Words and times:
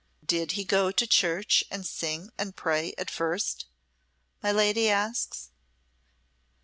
"Did 0.25 0.53
he 0.53 0.63
go 0.63 0.89
to 0.89 1.05
church 1.05 1.63
and 1.69 1.85
sing 1.85 2.31
and 2.35 2.55
pray 2.55 2.95
at 2.97 3.11
first?" 3.11 3.65
my 4.41 4.51
lady 4.51 4.89
asks. 4.89 5.51